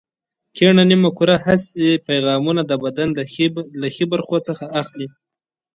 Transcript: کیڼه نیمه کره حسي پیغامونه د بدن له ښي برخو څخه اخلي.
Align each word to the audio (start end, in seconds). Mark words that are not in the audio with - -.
کیڼه 0.57 0.83
نیمه 0.89 1.09
کره 1.17 1.35
حسي 1.45 1.87
پیغامونه 2.07 2.61
د 2.65 2.71
بدن 2.83 3.07
له 3.81 3.87
ښي 3.93 4.05
برخو 4.13 4.37
څخه 4.47 4.65
اخلي. 4.81 5.07